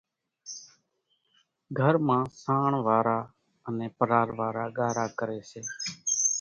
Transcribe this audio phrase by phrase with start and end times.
[1.79, 3.17] گھر مان سانڻ وارا
[3.67, 5.61] انين ڀرار وارا ڳارا ڪري سي،